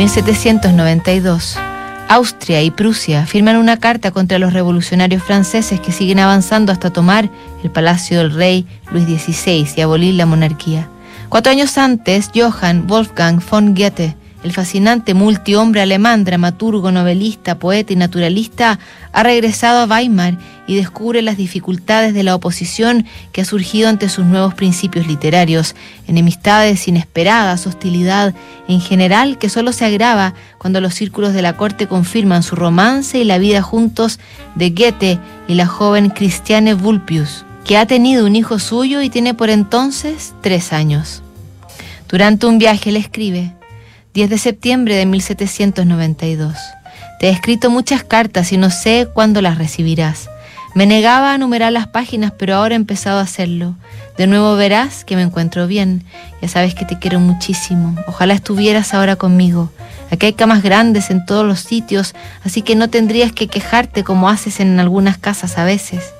[0.00, 1.58] 1792.
[2.08, 7.28] Austria y Prusia firman una carta contra los revolucionarios franceses que siguen avanzando hasta tomar
[7.62, 10.88] el palacio del rey Luis XVI y abolir la monarquía.
[11.28, 17.96] Cuatro años antes, Johann Wolfgang von Goethe el fascinante multihombre alemán, dramaturgo, novelista, poeta y
[17.96, 18.78] naturalista,
[19.12, 20.38] ha regresado a Weimar
[20.70, 25.74] y descubre las dificultades de la oposición que ha surgido ante sus nuevos principios literarios,
[26.06, 28.36] enemistades inesperadas, hostilidad
[28.68, 33.18] en general que solo se agrava cuando los círculos de la corte confirman su romance
[33.18, 34.20] y la vida juntos
[34.54, 39.34] de Goethe y la joven Christiane Vulpius, que ha tenido un hijo suyo y tiene
[39.34, 41.20] por entonces tres años.
[42.08, 43.54] Durante un viaje le escribe,
[44.14, 46.54] 10 de septiembre de 1792.
[47.18, 50.30] Te he escrito muchas cartas y no sé cuándo las recibirás.
[50.74, 53.74] Me negaba a numerar las páginas, pero ahora he empezado a hacerlo.
[54.16, 56.04] De nuevo verás que me encuentro bien.
[56.40, 57.96] Ya sabes que te quiero muchísimo.
[58.06, 59.72] Ojalá estuvieras ahora conmigo.
[60.10, 64.28] Aquí hay camas grandes en todos los sitios, así que no tendrías que quejarte como
[64.28, 66.12] haces en algunas casas a veces.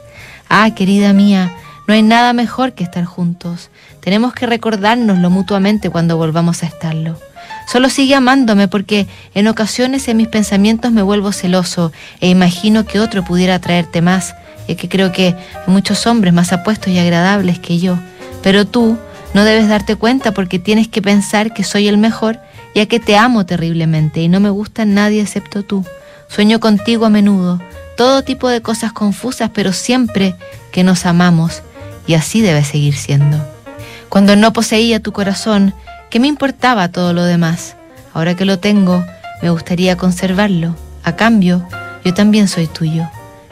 [0.49, 1.53] Ah, querida mía,
[1.87, 3.71] no hay nada mejor que estar juntos.
[4.01, 7.19] Tenemos que recordárnoslo mutuamente cuando volvamos a estarlo.
[7.67, 12.99] Solo sigue amándome porque en ocasiones en mis pensamientos me vuelvo celoso e imagino que
[12.99, 14.35] otro pudiera atraerte más,
[14.71, 17.99] y que creo que hay muchos hombres más apuestos y agradables que yo.
[18.43, 18.99] Pero tú
[19.35, 22.41] no debes darte cuenta porque tienes que pensar que soy el mejor,
[22.75, 25.85] ya que te amo terriblemente y no me gusta nadie excepto tú.
[26.29, 27.61] Sueño contigo a menudo,
[27.97, 30.37] todo tipo de cosas confusas, pero siempre
[30.71, 31.63] que nos amamos,
[32.07, 33.37] y así debe seguir siendo.
[34.09, 35.75] Cuando no poseía tu corazón,
[36.11, 37.77] ¿Qué me importaba todo lo demás?
[38.13, 39.05] Ahora que lo tengo,
[39.43, 40.75] me gustaría conservarlo.
[41.05, 41.65] A cambio,
[42.05, 43.09] yo también soy tuyo.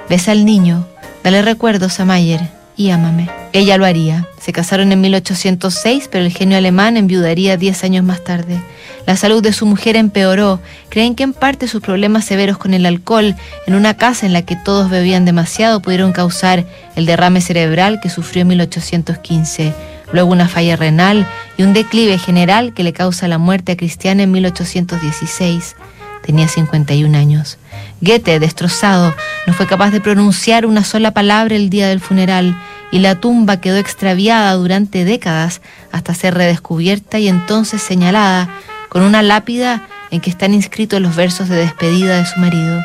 [0.09, 0.85] Besa al niño,
[1.29, 2.41] dale recuerdos a Mayer
[2.75, 3.29] y ámame.
[3.53, 4.27] Ella lo haría.
[4.41, 8.63] Se casaron en 1806, pero el genio alemán enviudaría 10 años más tarde.
[9.07, 10.59] La salud de su mujer empeoró.
[10.89, 14.41] Creen que en parte sus problemas severos con el alcohol en una casa en la
[14.41, 16.65] que todos bebían demasiado pudieron causar
[16.97, 19.75] el derrame cerebral que sufrió en 1815
[20.11, 21.27] luego una falla renal
[21.59, 25.77] y un declive general que le causa la muerte a Cristiana en 1816.
[26.23, 27.59] Tenía 51 años.
[28.01, 29.15] Goethe, destrozado,
[29.47, 32.57] no fue capaz de pronunciar una sola palabra el día del funeral
[32.91, 35.61] y la tumba quedó extraviada durante décadas
[35.93, 38.49] hasta ser redescubierta y entonces señalada
[38.89, 42.83] con una lápida en que están inscritos los versos de despedida de su marido.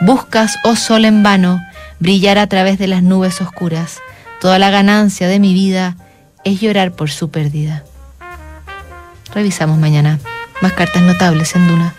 [0.00, 1.60] Buscas, oh sol en vano,
[1.98, 3.98] brillar a través de las nubes oscuras.
[4.40, 5.96] Toda la ganancia de mi vida
[6.44, 7.84] es llorar por su pérdida.
[9.34, 10.18] Revisamos mañana
[10.62, 11.94] más cartas notables en Duna.